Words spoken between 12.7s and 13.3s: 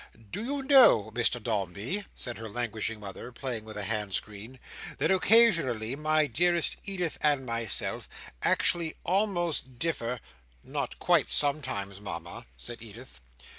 Edith.